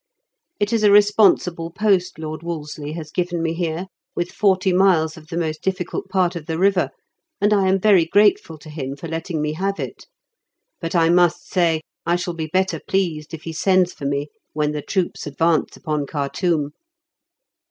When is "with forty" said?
4.15-4.73